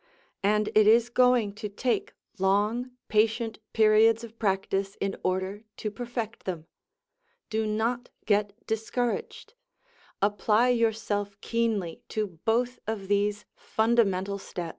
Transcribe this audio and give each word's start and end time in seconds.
And 0.41 0.69
it 0.73 0.87
is 0.87 1.11
going 1.11 1.53
to 1.53 1.69
take 1.69 2.15
long, 2.39 2.89
patient 3.07 3.59
periods 3.71 4.23
of 4.23 4.39
practice 4.39 4.97
in 4.99 5.15
order 5.23 5.63
to 5.77 5.91
perfect 5.91 6.45
them. 6.45 6.65
Do 7.51 7.67
not 7.67 8.09
get 8.25 8.65
discouraged. 8.65 9.53
Apply 10.19 10.69
yourself 10.69 11.39
keenly 11.39 12.01
to 12.09 12.25
both 12.45 12.79
of 12.87 13.09
these 13.09 13.45
fundamental 13.55 14.39
steps. 14.39 14.69